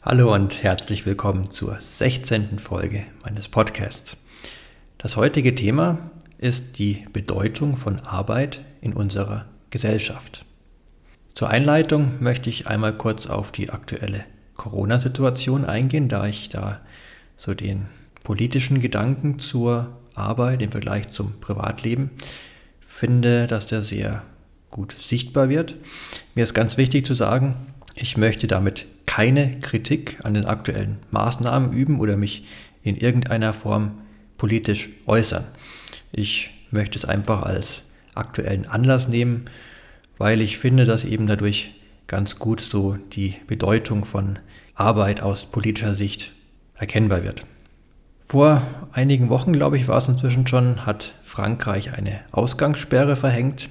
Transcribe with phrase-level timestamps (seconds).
[0.00, 2.60] Hallo und herzlich willkommen zur 16.
[2.60, 4.16] Folge meines Podcasts.
[4.96, 10.44] Das heutige Thema ist die Bedeutung von Arbeit in unserer Gesellschaft.
[11.34, 14.24] Zur Einleitung möchte ich einmal kurz auf die aktuelle
[14.56, 16.80] Corona-Situation eingehen, da ich da
[17.36, 17.86] so den
[18.22, 22.10] politischen Gedanken zur Arbeit im Vergleich zum Privatleben
[22.86, 24.22] finde, dass der sehr
[24.70, 25.74] gut sichtbar wird.
[26.36, 27.56] Mir ist ganz wichtig zu sagen,
[27.96, 28.86] ich möchte damit
[29.18, 32.44] keine Kritik an den aktuellen Maßnahmen üben oder mich
[32.84, 33.98] in irgendeiner Form
[34.36, 35.44] politisch äußern.
[36.12, 37.82] Ich möchte es einfach als
[38.14, 39.46] aktuellen Anlass nehmen,
[40.18, 41.74] weil ich finde, dass eben dadurch
[42.06, 44.38] ganz gut so die Bedeutung von
[44.76, 46.30] Arbeit aus politischer Sicht
[46.76, 47.44] erkennbar wird.
[48.22, 53.68] Vor einigen Wochen, glaube ich, war es inzwischen schon, hat Frankreich eine Ausgangssperre verhängt.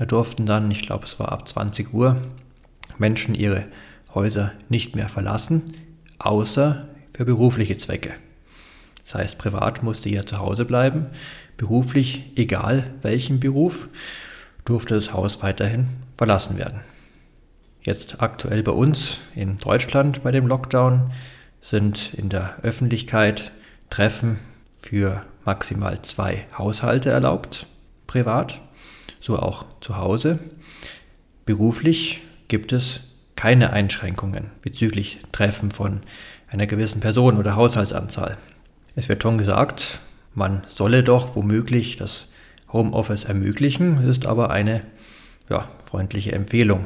[0.00, 2.16] Da durften dann, ich glaube, es war ab 20 Uhr,
[2.98, 3.66] Menschen ihre
[4.14, 5.62] Häuser nicht mehr verlassen,
[6.18, 8.12] außer für berufliche Zwecke.
[9.04, 11.06] Das heißt, privat musste jeder zu Hause bleiben,
[11.56, 13.88] beruflich, egal welchen Beruf,
[14.64, 16.80] durfte das Haus weiterhin verlassen werden.
[17.82, 21.10] Jetzt aktuell bei uns in Deutschland bei dem Lockdown
[21.60, 23.52] sind in der Öffentlichkeit
[23.88, 24.38] Treffen
[24.78, 27.66] für maximal zwei Haushalte erlaubt,
[28.06, 28.60] privat,
[29.18, 30.38] so auch zu Hause.
[31.44, 33.00] Beruflich gibt es
[33.40, 36.00] keine Einschränkungen bezüglich Treffen von
[36.48, 38.36] einer gewissen Person oder Haushaltsanzahl.
[38.96, 40.00] Es wird schon gesagt,
[40.34, 42.26] man solle doch womöglich das
[42.70, 44.82] Homeoffice ermöglichen, es ist aber eine
[45.48, 46.84] ja, freundliche Empfehlung.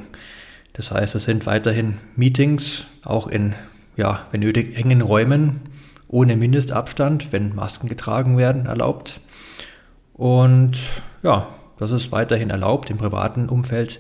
[0.75, 3.57] Das heißt, es sind weiterhin Meetings, auch in,
[3.97, 5.61] ja, wenn nötig, engen Räumen,
[6.07, 9.19] ohne Mindestabstand, wenn Masken getragen werden, erlaubt.
[10.13, 10.79] Und
[11.25, 11.49] ja,
[11.81, 13.99] das ist weiterhin erlaubt, im privaten Umfeld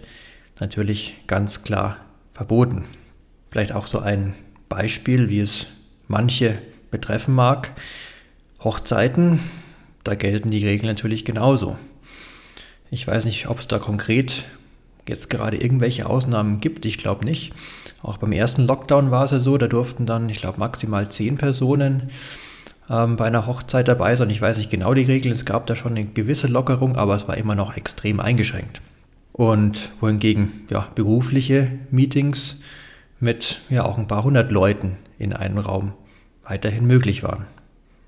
[0.60, 1.96] natürlich ganz klar
[2.34, 2.84] verboten.
[3.50, 4.34] Vielleicht auch so ein
[4.68, 5.68] Beispiel, wie es
[6.08, 6.58] manche
[6.90, 7.70] betreffen mag.
[8.62, 9.40] Hochzeiten,
[10.02, 11.76] da gelten die Regeln natürlich genauso.
[12.90, 14.44] Ich weiß nicht, ob es da konkret
[15.08, 16.84] jetzt gerade irgendwelche Ausnahmen gibt.
[16.86, 17.52] Ich glaube nicht.
[18.02, 21.36] Auch beim ersten Lockdown war es ja so, da durften dann, ich glaube, maximal zehn
[21.36, 22.10] Personen
[22.90, 24.30] ähm, bei einer Hochzeit dabei sein.
[24.30, 25.34] Ich weiß nicht genau die Regeln.
[25.34, 28.80] Es gab da schon eine gewisse Lockerung, aber es war immer noch extrem eingeschränkt.
[29.36, 32.60] Und wohingegen ja, berufliche Meetings
[33.18, 35.92] mit ja auch ein paar hundert Leuten in einem Raum
[36.44, 37.44] weiterhin möglich waren.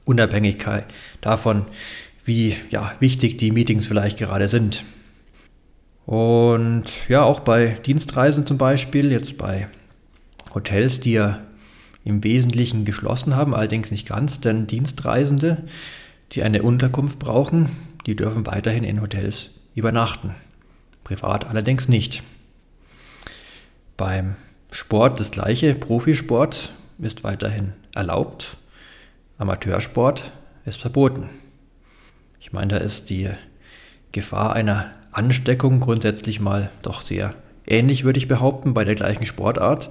[0.04, 0.65] Unabhängig
[1.20, 1.65] davon,
[2.25, 4.84] wie ja, wichtig die Meetings vielleicht gerade sind.
[6.04, 9.66] Und ja, auch bei Dienstreisen zum Beispiel, jetzt bei
[10.54, 11.41] Hotels, die ja
[12.04, 15.65] im Wesentlichen geschlossen haben, allerdings nicht ganz, denn Dienstreisende,
[16.31, 17.69] die eine Unterkunft brauchen,
[18.06, 20.32] die dürfen weiterhin in Hotels übernachten
[21.06, 22.25] privat allerdings nicht.
[23.97, 24.34] Beim
[24.72, 28.56] Sport das gleiche, Profisport ist weiterhin erlaubt,
[29.39, 30.33] Amateursport
[30.65, 31.28] ist verboten.
[32.41, 33.31] Ich meine, da ist die
[34.11, 37.34] Gefahr einer Ansteckung grundsätzlich mal doch sehr
[37.69, 39.91] ähnlich, würde ich behaupten, bei der gleichen Sportart.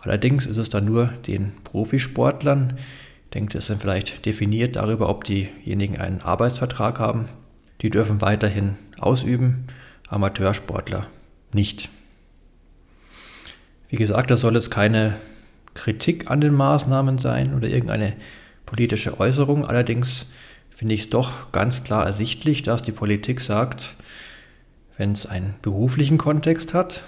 [0.00, 2.76] Allerdings ist es dann nur den Profisportlern,
[3.26, 7.26] ich denke, das sind vielleicht definiert darüber, ob diejenigen einen Arbeitsvertrag haben.
[7.82, 9.68] Die dürfen weiterhin ausüben
[10.10, 11.06] Amateursportler
[11.52, 11.88] nicht.
[13.88, 15.14] Wie gesagt, das soll jetzt keine
[15.74, 18.14] Kritik an den Maßnahmen sein oder irgendeine
[18.66, 19.66] politische Äußerung.
[19.66, 20.26] Allerdings
[20.70, 23.94] finde ich es doch ganz klar ersichtlich, dass die Politik sagt,
[24.96, 27.02] wenn es einen beruflichen Kontext hat,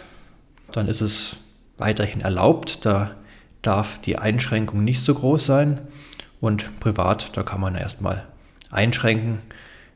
[0.73, 1.37] dann ist es
[1.77, 2.85] weiterhin erlaubt.
[2.87, 3.17] Da
[3.63, 5.81] darf die Einschränkung nicht so groß sein.
[6.41, 8.27] Und privat, da kann man erstmal
[8.71, 9.39] einschränken,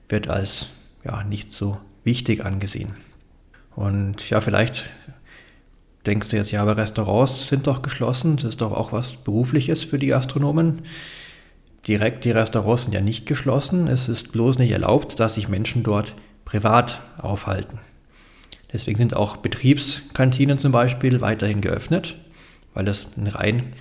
[0.09, 0.69] wird als
[1.05, 2.93] ja, nicht so wichtig angesehen.
[3.75, 4.89] Und ja, vielleicht
[6.07, 9.85] denkst du jetzt, ja, aber Restaurants sind doch geschlossen, das ist doch auch was Berufliches
[9.85, 10.83] für die Gastronomen.
[11.87, 15.83] Direkt die Restaurants sind ja nicht geschlossen, es ist bloß nicht erlaubt, dass sich Menschen
[15.83, 16.15] dort
[16.45, 17.79] privat aufhalten.
[18.73, 22.17] Deswegen sind auch Betriebskantinen zum Beispiel weiterhin geöffnet,
[22.73, 23.73] weil das ein rein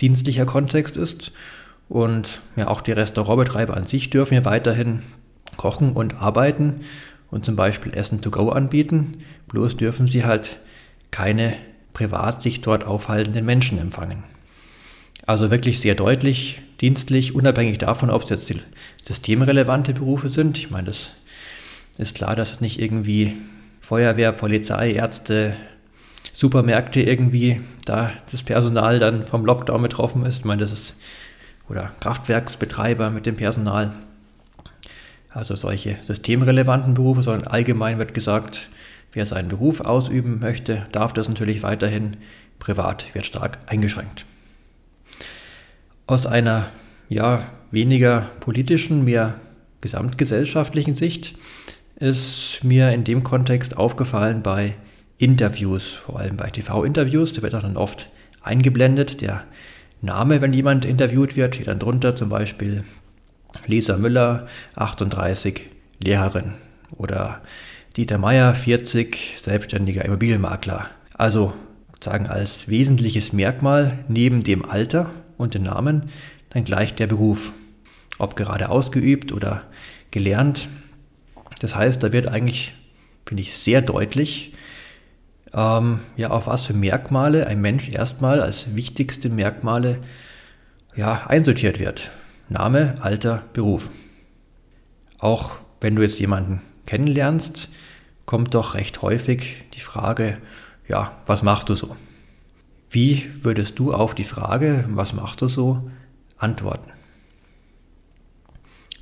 [0.00, 1.32] dienstlicher Kontext ist.
[1.88, 5.02] Und ja, auch die Restaurantbetreiber an sich dürfen ja weiterhin
[5.56, 6.80] kochen und arbeiten
[7.30, 9.18] und zum Beispiel Essen to go anbieten.
[9.48, 10.58] Bloß dürfen sie halt
[11.10, 11.54] keine
[11.92, 14.24] privat sich dort aufhaltenden Menschen empfangen.
[15.26, 18.52] Also wirklich sehr deutlich, dienstlich, unabhängig davon, ob es jetzt
[19.06, 20.58] systemrelevante Berufe sind.
[20.58, 21.10] Ich meine, das
[21.98, 23.32] ist klar, dass es nicht irgendwie
[23.80, 25.54] Feuerwehr, Polizei, Ärzte,
[26.32, 30.38] Supermärkte irgendwie da das Personal dann vom Lockdown betroffen ist.
[30.38, 30.94] Ich meine, das ist
[31.68, 33.92] oder Kraftwerksbetreiber mit dem Personal.
[35.30, 38.68] Also solche systemrelevanten Berufe, sondern allgemein wird gesagt,
[39.12, 42.16] wer seinen Beruf ausüben möchte, darf das natürlich weiterhin.
[42.58, 44.26] Privat wird stark eingeschränkt.
[46.06, 46.66] Aus einer
[47.08, 49.34] ja, weniger politischen, mehr
[49.80, 51.34] gesamtgesellschaftlichen Sicht
[51.96, 54.74] ist mir in dem Kontext aufgefallen bei
[55.18, 58.08] Interviews, vor allem bei TV-Interviews, da wird auch dann oft
[58.42, 59.44] eingeblendet der
[60.02, 62.84] Name, wenn jemand interviewt wird, steht dann drunter zum Beispiel
[63.66, 65.62] Lisa Müller, 38,
[66.02, 66.54] Lehrerin
[66.96, 67.40] oder
[67.96, 70.90] Dieter Meier, 40, selbstständiger Immobilienmakler.
[71.14, 71.52] Also
[72.02, 76.10] sagen als wesentliches Merkmal neben dem Alter und dem Namen
[76.50, 77.52] dann gleich der Beruf,
[78.18, 79.62] ob gerade ausgeübt oder
[80.10, 80.68] gelernt.
[81.60, 82.74] Das heißt, da wird eigentlich,
[83.26, 84.54] finde ich, sehr deutlich,
[85.52, 89.98] ähm, ja, auf was für Merkmale ein Mensch erstmal als wichtigste Merkmale
[90.96, 92.10] ja, einsortiert wird.
[92.50, 93.90] Name, Alter, Beruf.
[95.20, 97.68] Auch wenn du jetzt jemanden kennenlernst,
[98.26, 100.38] kommt doch recht häufig die Frage,
[100.88, 101.96] ja, was machst du so?
[102.90, 105.88] Wie würdest du auf die Frage, was machst du so,
[106.38, 106.90] antworten?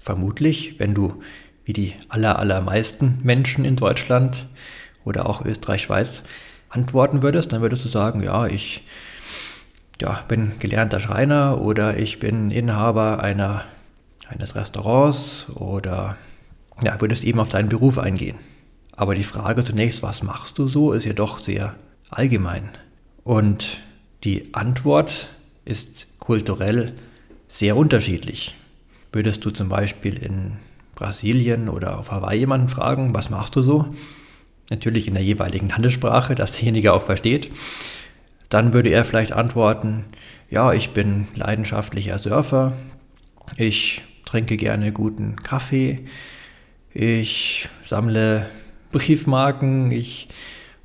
[0.03, 1.23] Vermutlich, wenn du
[1.65, 4.45] wie die aller, allermeisten Menschen in Deutschland
[5.07, 6.23] oder auch Österreich, Schweiz
[6.69, 8.85] antworten würdest, dann würdest du sagen, ja, ich
[10.01, 13.65] ja, bin gelernter Schreiner oder ich bin Inhaber einer,
[14.29, 16.17] eines Restaurants oder
[16.83, 18.39] ja, würdest eben auf deinen Beruf eingehen.
[18.97, 21.75] Aber die Frage zunächst, was machst du so, ist ja doch sehr
[22.11, 22.69] allgemein.
[23.25, 23.81] Und
[24.25, 25.29] die Antwort
[25.65, 26.95] ist kulturell
[27.49, 28.57] sehr unterschiedlich.
[29.13, 30.57] Würdest du zum Beispiel in
[30.95, 33.95] Brasilien oder auf Hawaii jemanden fragen, was machst du so?
[34.71, 37.51] natürlich in der jeweiligen Landessprache, dass derjenige auch versteht.
[38.49, 40.05] Dann würde er vielleicht antworten,
[40.51, 42.73] ja, ich bin leidenschaftlicher Surfer,
[43.57, 46.07] ich trinke gerne guten Kaffee,
[46.95, 48.47] ich sammle
[48.91, 50.29] Briefmarken, ich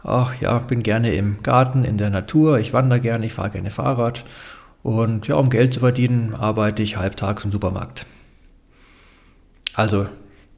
[0.04, 3.72] ach, ja, bin gerne im Garten, in der Natur, ich wandere gerne, ich fahre gerne
[3.72, 4.26] Fahrrad.
[4.82, 8.06] Und ja, um Geld zu verdienen, arbeite ich halbtags im Supermarkt.
[9.74, 10.08] Also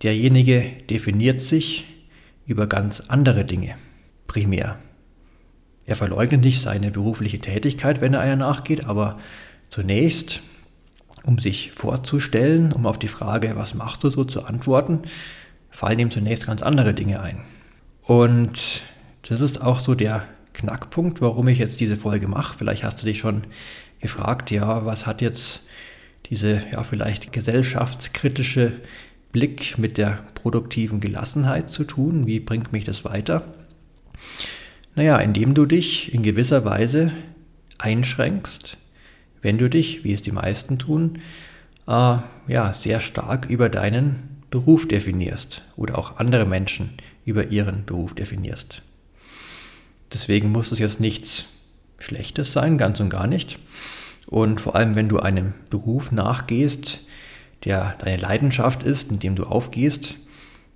[0.02, 1.86] derjenige definiert sich
[2.48, 3.76] über ganz andere Dinge,
[4.28, 4.80] primär.
[5.86, 9.20] Er verleugnet nicht seine berufliche Tätigkeit, wenn er einer nachgeht, aber
[9.70, 10.42] zunächst,
[11.26, 15.02] um sich vorzustellen, um auf die Frage, was machst du so, zu antworten,
[15.70, 17.40] fallen ihm zunächst ganz andere Dinge ein.
[18.04, 18.82] Und
[19.28, 20.24] das ist auch so der
[20.54, 22.58] Knackpunkt, warum ich jetzt diese Folge mache.
[22.58, 23.42] Vielleicht hast du dich schon
[24.00, 25.64] gefragt, ja, was hat jetzt
[26.30, 28.74] diese ja vielleicht gesellschaftskritische
[29.32, 32.26] Blick mit der produktiven Gelassenheit zu tun.
[32.26, 33.55] Wie bringt mich das weiter?
[34.96, 37.12] Naja, indem du dich in gewisser Weise
[37.78, 38.78] einschränkst,
[39.42, 41.20] wenn du dich, wie es die meisten tun,
[41.88, 46.92] äh, ja, sehr stark über deinen Beruf definierst oder auch andere Menschen
[47.26, 48.82] über ihren Beruf definierst.
[50.14, 51.48] Deswegen muss es jetzt nichts
[52.00, 53.60] Schlechtes sein, ganz und gar nicht.
[54.28, 57.00] Und vor allem, wenn du einem Beruf nachgehst,
[57.66, 60.16] der deine Leidenschaft ist, in dem du aufgehst,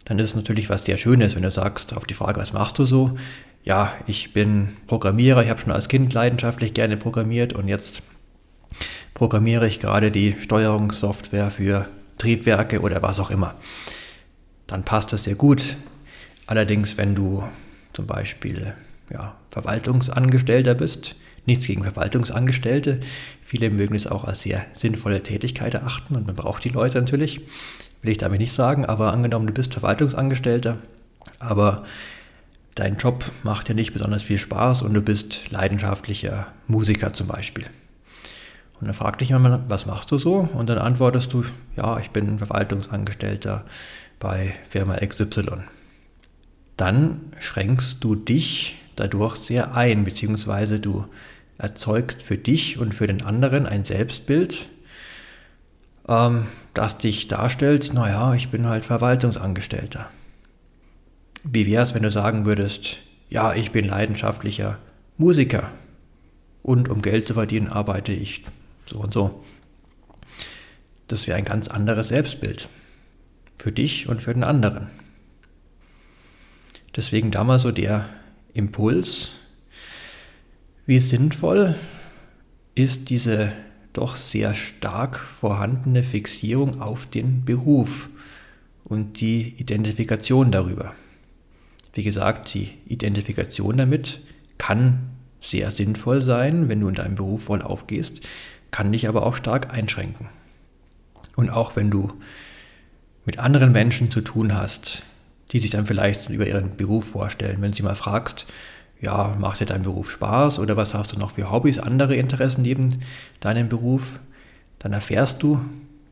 [0.05, 2.79] dann ist es natürlich was sehr Schönes, wenn du sagst auf die Frage, was machst
[2.79, 3.17] du so?
[3.63, 8.01] Ja, ich bin Programmierer, ich habe schon als Kind leidenschaftlich gerne programmiert und jetzt
[9.13, 11.87] programmiere ich gerade die Steuerungssoftware für
[12.17, 13.55] Triebwerke oder was auch immer.
[14.67, 15.75] Dann passt das sehr gut.
[16.47, 17.43] Allerdings, wenn du
[17.93, 18.73] zum Beispiel
[19.11, 22.99] ja, Verwaltungsangestellter bist, nichts gegen Verwaltungsangestellte,
[23.49, 27.41] Viele mögen es auch als sehr sinnvolle Tätigkeit erachten und man braucht die Leute natürlich,
[28.03, 30.77] will ich damit nicht sagen, aber angenommen, du bist Verwaltungsangestellter,
[31.39, 31.83] aber
[32.75, 37.65] dein Job macht dir nicht besonders viel Spaß und du bist leidenschaftlicher Musiker zum Beispiel.
[38.79, 40.47] Und dann fragt dich jemand, was machst du so?
[40.53, 41.43] Und dann antwortest du,
[41.75, 43.65] ja, ich bin Verwaltungsangestellter
[44.19, 45.63] bei Firma XY.
[46.77, 51.05] Dann schränkst du dich dadurch sehr ein, beziehungsweise du
[51.57, 54.67] erzeugst für dich und für den anderen ein Selbstbild,
[56.07, 60.09] ähm, das dich darstellt, naja, ich bin halt Verwaltungsangestellter.
[61.43, 62.97] Wie wäre es, wenn du sagen würdest,
[63.29, 64.79] ja, ich bin leidenschaftlicher
[65.17, 65.71] Musiker
[66.63, 68.43] und um Geld zu verdienen arbeite ich
[68.85, 69.43] so und so.
[71.07, 72.69] Das wäre ein ganz anderes Selbstbild
[73.57, 74.87] für dich und für den anderen.
[76.95, 78.09] Deswegen damals so der
[78.53, 79.31] Impuls,
[80.85, 81.75] Wie sinnvoll
[82.73, 83.51] ist diese
[83.93, 88.09] doch sehr stark vorhandene Fixierung auf den Beruf
[88.85, 90.95] und die Identifikation darüber?
[91.99, 94.21] Wie gesagt, die Identifikation damit
[94.57, 95.09] kann
[95.41, 98.25] sehr sinnvoll sein, wenn du in deinem Beruf voll aufgehst,
[98.71, 100.29] kann dich aber auch stark einschränken.
[101.35, 102.13] Und auch wenn du
[103.25, 105.03] mit anderen Menschen zu tun hast,
[105.51, 108.45] die sich dann vielleicht über ihren Beruf vorstellen, wenn du sie mal fragst,
[109.01, 112.61] ja, macht dir dein Beruf Spaß oder was hast du noch für Hobbys, andere Interessen
[112.61, 112.99] neben
[113.41, 114.21] deinem Beruf,
[114.77, 115.59] dann erfährst du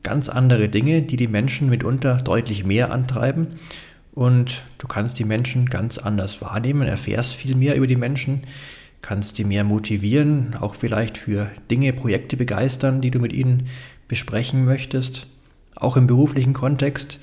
[0.04, 3.48] ganz andere Dinge, die die Menschen mitunter deutlich mehr antreiben
[4.18, 8.42] und du kannst die Menschen ganz anders wahrnehmen, erfährst viel mehr über die Menschen,
[9.02, 13.68] kannst die mehr motivieren, auch vielleicht für Dinge, Projekte begeistern, die du mit ihnen
[14.08, 15.28] besprechen möchtest,
[15.76, 17.20] auch im beruflichen Kontext,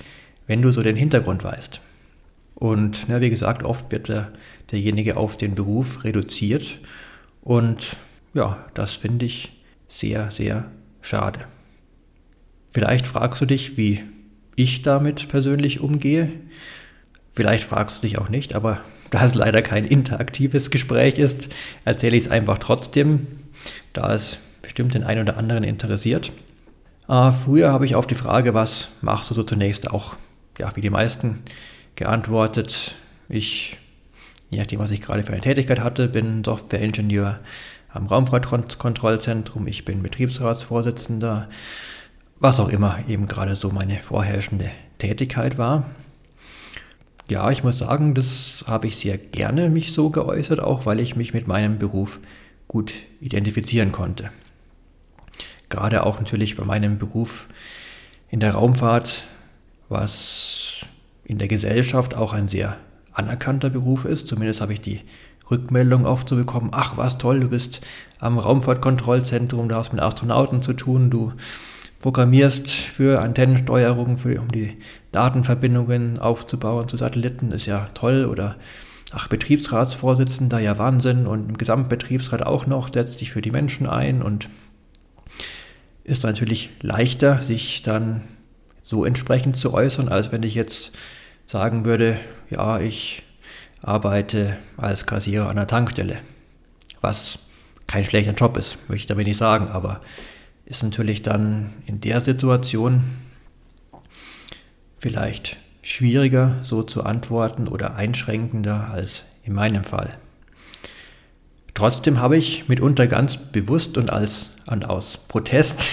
[0.47, 1.81] wenn du so den Hintergrund weißt.
[2.53, 4.31] Und ja, wie gesagt, oft wird der,
[4.71, 6.79] derjenige auf den Beruf reduziert
[7.41, 7.97] und
[8.33, 9.51] ja, das finde ich
[9.89, 10.71] sehr, sehr
[11.01, 11.41] schade.
[12.69, 14.01] Vielleicht fragst du dich, wie
[14.55, 16.31] ich damit persönlich umgehe.
[17.35, 21.49] Vielleicht fragst du dich auch nicht, aber da es leider kein interaktives Gespräch ist,
[21.83, 23.27] erzähle ich es einfach trotzdem,
[23.93, 26.31] da es bestimmt den einen oder anderen interessiert.
[27.07, 30.15] Äh, früher habe ich auf die Frage, was machst du so zunächst auch,
[30.57, 31.43] ja, wie die meisten,
[31.95, 32.95] geantwortet.
[33.29, 33.77] Ich,
[34.49, 37.39] je nachdem, was ich gerade für eine Tätigkeit hatte, bin Softwareingenieur
[37.89, 41.47] am Raumfahrtkontrollzentrum, ich bin Betriebsratsvorsitzender,
[42.39, 45.85] was auch immer eben gerade so meine vorherrschende Tätigkeit war.
[47.27, 51.15] Ja, ich muss sagen, das habe ich sehr gerne mich so geäußert, auch weil ich
[51.15, 52.19] mich mit meinem Beruf
[52.67, 54.29] gut identifizieren konnte.
[55.69, 57.47] Gerade auch natürlich bei meinem Beruf
[58.29, 59.23] in der Raumfahrt,
[59.89, 60.81] was
[61.23, 62.77] in der Gesellschaft auch ein sehr
[63.11, 64.27] anerkannter Beruf ist.
[64.27, 65.01] Zumindest habe ich die
[65.49, 67.81] Rückmeldung oft zu bekommen, ach was toll, du bist
[68.19, 71.33] am Raumfahrtkontrollzentrum, du hast mit Astronauten zu tun, du
[72.05, 74.77] programmierst für Antennensteuerung, für, um die
[75.11, 78.25] Datenverbindungen aufzubauen zu Satelliten, ist ja toll.
[78.25, 78.57] Oder
[79.11, 81.25] ach, Betriebsratsvorsitzender, ja Wahnsinn.
[81.25, 84.49] Und im Gesamtbetriebsrat auch noch, setzt dich für die Menschen ein und
[86.03, 88.21] ist natürlich leichter, sich dann
[88.83, 90.91] so entsprechend zu äußern, als wenn ich jetzt
[91.47, 92.19] sagen würde,
[92.51, 93.23] ja, ich
[93.81, 96.19] arbeite als Kassierer an der Tankstelle.
[97.01, 97.39] Was
[97.87, 100.01] kein schlechter Job ist, möchte ich damit nicht sagen, aber
[100.65, 103.03] ist natürlich dann in der Situation
[104.97, 110.17] vielleicht schwieriger so zu antworten oder einschränkender als in meinem Fall.
[111.75, 115.85] Trotzdem habe ich mitunter ganz bewusst und, als, und aus Protest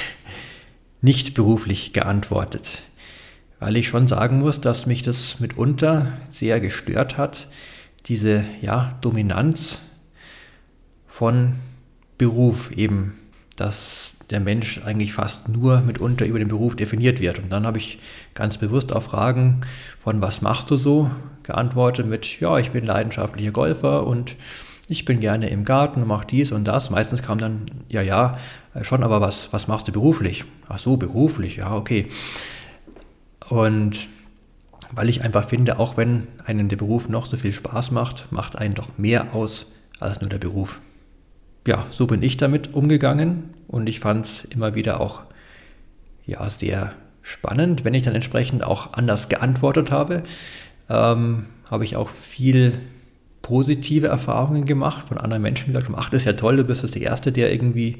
[1.02, 2.83] nicht beruflich geantwortet,
[3.59, 7.49] weil ich schon sagen muss, dass mich das mitunter sehr gestört hat,
[8.07, 9.83] diese ja, Dominanz
[11.07, 11.57] von
[12.17, 13.19] Beruf eben,
[13.57, 17.39] dass der Mensch eigentlich fast nur mitunter über den Beruf definiert wird.
[17.39, 17.99] Und dann habe ich
[18.35, 19.61] ganz bewusst auf Fragen
[19.99, 21.11] von was machst du so
[21.43, 24.37] geantwortet mit, ja, ich bin leidenschaftlicher Golfer und
[24.89, 26.91] ich bin gerne im Garten und mache dies und das.
[26.91, 28.39] Meistens kam dann, ja, ja,
[28.83, 30.45] schon, aber was, was machst du beruflich?
[30.69, 32.09] Ach so, beruflich, ja, okay.
[33.49, 34.09] Und
[34.93, 38.57] weil ich einfach finde, auch wenn einem der Beruf noch so viel Spaß macht, macht
[38.57, 39.67] einen doch mehr aus
[40.01, 40.81] als nur der Beruf
[41.66, 45.23] ja, so bin ich damit umgegangen und ich fand es immer wieder auch
[46.26, 46.92] ja, sehr
[47.23, 50.23] spannend, wenn ich dann entsprechend auch anders geantwortet habe.
[50.88, 52.73] Ähm, habe ich auch viel
[53.40, 56.64] positive Erfahrungen gemacht von anderen Menschen, die gesagt haben, ach, das ist ja toll, du
[56.64, 57.99] bist jetzt der Erste, der irgendwie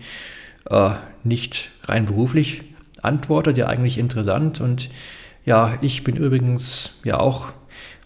[0.69, 0.91] äh,
[1.25, 2.63] nicht rein beruflich
[3.03, 4.61] antwortet, ja eigentlich interessant.
[4.61, 4.91] Und
[5.45, 7.53] ja, ich bin übrigens ja auch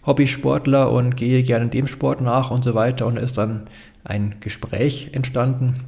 [0.07, 3.05] Hobbysportler und gehe gerne dem Sport nach und so weiter.
[3.05, 3.67] Und da ist dann
[4.03, 5.81] ein Gespräch entstanden,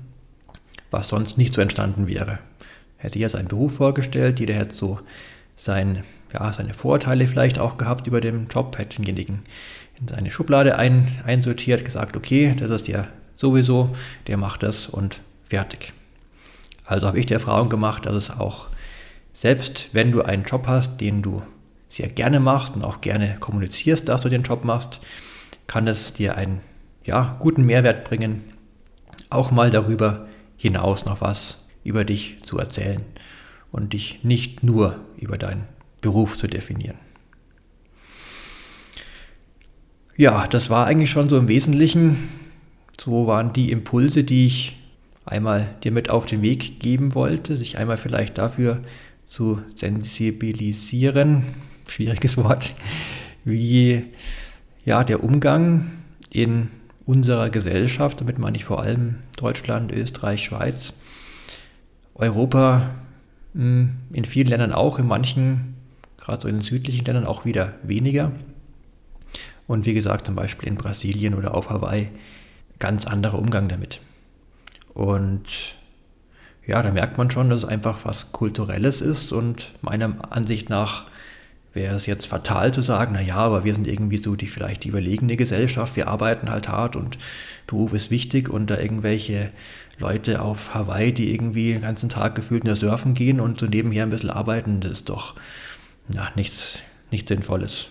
[0.91, 2.39] was sonst nicht so entstanden wäre.
[2.97, 4.99] Hätte ich jetzt einen Beruf vorgestellt, jeder hätte so
[5.55, 9.39] sein, ja, seine Vorteile vielleicht auch gehabt über den Job, hätte denjenigen
[9.99, 13.95] in seine Schublade ein, einsortiert, gesagt, okay, das ist der sowieso,
[14.27, 15.93] der macht das und fertig.
[16.85, 18.67] Also habe ich die Erfahrung gemacht, dass es auch,
[19.33, 21.41] selbst wenn du einen Job hast, den du
[21.89, 24.99] sehr gerne machst und auch gerne kommunizierst, dass du den Job machst,
[25.67, 26.61] kann es dir einen
[27.03, 28.43] ja, guten Mehrwert bringen,
[29.29, 30.27] auch mal darüber
[30.57, 33.01] hinaus noch was über dich zu erzählen
[33.71, 35.63] und dich nicht nur über deinen
[36.01, 36.97] Beruf zu definieren.
[40.15, 42.17] Ja, das war eigentlich schon so im Wesentlichen.
[42.99, 44.77] So waren die Impulse, die ich
[45.25, 48.83] einmal dir mit auf den Weg geben wollte, sich einmal vielleicht dafür
[49.25, 51.43] zu sensibilisieren,
[51.91, 52.73] schwieriges Wort,
[53.43, 54.05] wie
[54.85, 55.91] ja der Umgang
[56.31, 56.69] in
[57.05, 60.93] unserer Gesellschaft, damit meine ich vor allem Deutschland, Österreich, Schweiz,
[62.13, 62.91] Europa,
[63.53, 65.75] hm, in vielen Ländern auch, in manchen,
[66.17, 68.31] gerade so in den südlichen Ländern auch wieder weniger.
[69.67, 72.09] Und wie gesagt, zum Beispiel in Brasilien oder auf Hawaii,
[72.77, 74.01] ganz anderer Umgang damit.
[74.93, 75.75] Und
[76.65, 81.05] ja, da merkt man schon, dass es einfach was Kulturelles ist und meiner Ansicht nach
[81.73, 84.89] wäre es jetzt fatal zu sagen, naja, aber wir sind irgendwie so die vielleicht die
[84.89, 87.17] überlegene Gesellschaft, wir arbeiten halt hart und
[87.67, 89.51] Beruf ist wichtig und da irgendwelche
[89.99, 94.03] Leute auf Hawaii, die irgendwie den ganzen Tag gefühlt nur surfen gehen und so nebenher
[94.03, 95.35] ein bisschen arbeiten, das ist doch
[96.11, 97.89] ja, nichts, nichts Sinnvolles.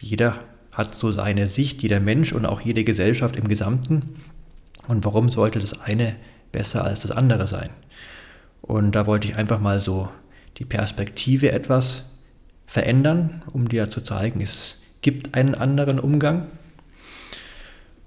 [0.00, 0.40] Jeder
[0.74, 4.14] hat so seine Sicht, jeder Mensch und auch jede Gesellschaft im Gesamten.
[4.86, 6.16] Und warum sollte das eine
[6.52, 7.70] besser als das andere sein?
[8.62, 10.08] Und da wollte ich einfach mal so
[10.58, 12.07] die Perspektive etwas
[12.68, 16.46] verändern, um dir zu zeigen, es gibt einen anderen Umgang.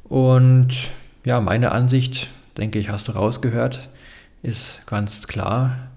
[0.04, 0.92] Und
[1.26, 3.90] ja, meine Ansicht, denke ich, hast du rausgehört,
[4.44, 5.90] ist ganz klar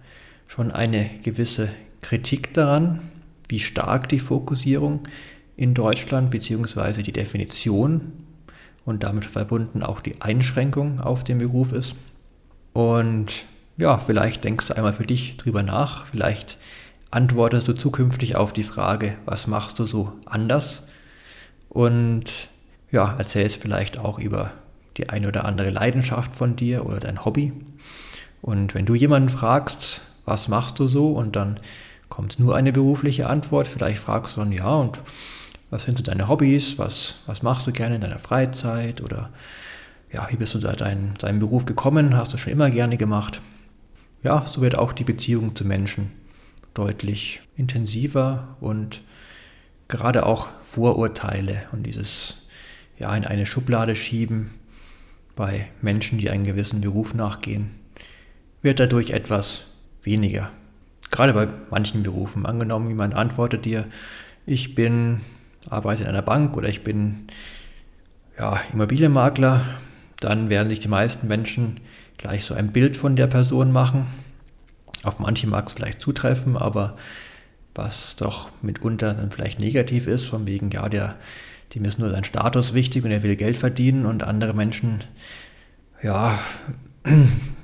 [0.49, 1.69] schon eine gewisse
[2.01, 3.01] Kritik daran,
[3.49, 5.01] wie stark die Fokussierung
[5.57, 7.03] in Deutschland bzw.
[7.03, 8.13] die Definition
[8.87, 11.95] und damit verbunden auch die Einschränkung auf den Beruf ist.
[12.73, 13.45] Und
[13.77, 16.57] ja, vielleicht denkst du einmal für dich drüber nach, vielleicht
[17.15, 20.83] antwortest du zukünftig auf die Frage, was machst du so anders?
[21.69, 22.49] Und
[22.91, 24.51] ja, erzählst vielleicht auch über
[24.97, 27.53] die eine oder andere Leidenschaft von dir oder dein Hobby.
[28.43, 31.13] Und wenn du jemanden fragst, was machst du so?
[31.13, 31.61] Und dann
[32.09, 33.69] kommt nur eine berufliche Antwort.
[33.69, 34.99] Vielleicht fragst du dann, ja, und
[35.71, 36.79] was sind so deine Hobbys?
[36.79, 39.01] Was, was machst du gerne in deiner Freizeit?
[39.01, 39.31] Oder
[40.13, 42.17] ja, wie bist du seit deinem, deinem Beruf gekommen?
[42.17, 43.41] Hast du schon immer gerne gemacht?
[44.23, 46.24] Ja, so wird auch die Beziehung zu Menschen
[46.75, 49.01] deutlich intensiver und
[49.89, 52.47] gerade auch Vorurteile und dieses
[52.99, 54.51] ja in eine Schublade schieben
[55.37, 57.71] bei Menschen, die einen gewissen Beruf nachgehen,
[58.63, 59.67] wird dadurch etwas
[60.03, 60.51] weniger.
[61.11, 62.47] Gerade bei manchen Berufen.
[62.47, 63.87] Angenommen, jemand antwortet dir,
[64.47, 65.21] ich bin,
[65.69, 67.27] arbeite in einer Bank oder ich bin
[68.39, 69.65] ja, Immobilienmakler,
[70.21, 71.81] dann werden sich die meisten Menschen
[72.17, 74.07] gleich so ein Bild von der Person machen
[75.07, 76.97] auf manche mag es vielleicht zutreffen, aber
[77.75, 81.17] was doch mitunter dann vielleicht negativ ist, von wegen, ja, der,
[81.75, 85.03] dem ist nur sein Status wichtig und er will Geld verdienen und andere Menschen,
[86.03, 86.39] ja,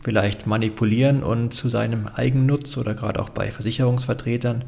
[0.03, 4.64] vielleicht manipulieren und zu seinem Eigennutz oder gerade auch bei Versicherungsvertretern.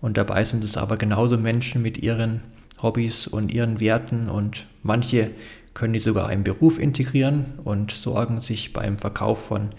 [0.00, 2.40] Und dabei sind es aber genauso Menschen mit ihren
[2.82, 5.30] Hobbys und ihren Werten und manche
[5.74, 9.70] können die sogar im Beruf integrieren und sorgen sich beim Verkauf von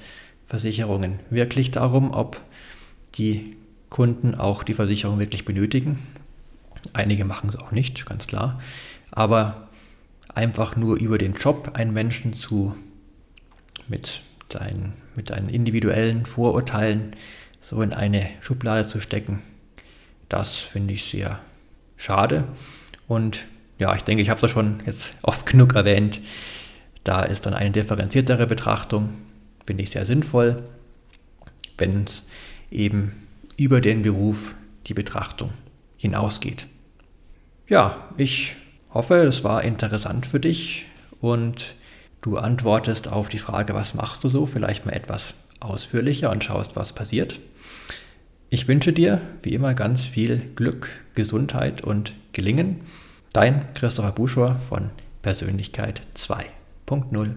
[0.49, 2.41] Versicherungen wirklich darum, ob
[3.15, 3.55] die
[3.89, 5.99] Kunden auch die Versicherung wirklich benötigen.
[6.93, 8.59] Einige machen es auch nicht, ganz klar.
[9.11, 9.67] Aber
[10.33, 12.75] einfach nur über den Job einen Menschen zu
[13.87, 17.11] mit seinen, mit seinen individuellen Vorurteilen
[17.61, 19.41] so in eine Schublade zu stecken,
[20.29, 21.39] das finde ich sehr
[21.97, 22.45] schade.
[23.07, 23.45] Und
[23.77, 26.21] ja, ich denke, ich habe es schon jetzt oft genug erwähnt.
[27.03, 29.09] Da ist dann eine differenziertere Betrachtung
[29.69, 30.63] finde ich sehr sinnvoll,
[31.77, 32.23] wenn es
[32.71, 34.55] eben über den Beruf
[34.87, 35.51] die Betrachtung
[35.95, 36.65] hinausgeht.
[37.67, 38.55] Ja, ich
[38.91, 40.87] hoffe, es war interessant für dich
[41.21, 41.75] und
[42.21, 46.75] du antwortest auf die Frage, was machst du so, vielleicht mal etwas ausführlicher und schaust,
[46.75, 47.39] was passiert.
[48.49, 52.87] Ich wünsche dir wie immer ganz viel Glück, Gesundheit und Gelingen.
[53.33, 54.89] Dein Christopher Buschor von
[55.21, 57.35] Persönlichkeit 2.0.